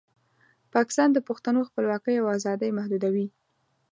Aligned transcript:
پاکستان 0.73 1.09
د 1.13 1.19
پښتنو 1.27 1.67
خپلواکۍ 1.69 2.15
او 2.19 2.25
ازادۍ 2.37 2.71
محدودوي. 2.77 3.27